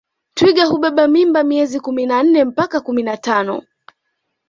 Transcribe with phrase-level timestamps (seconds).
[0.35, 3.55] Twiga hubeba mimba miezi kumi na nne mpaka kumi na tano